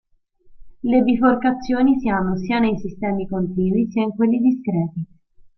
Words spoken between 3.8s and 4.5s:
sia in quelli